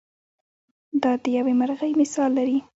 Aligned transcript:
دا 1.01 1.11
د 1.23 1.25
یوې 1.37 1.53
مرغۍ 1.59 1.91
مثال 2.01 2.29
لري. 2.37 2.57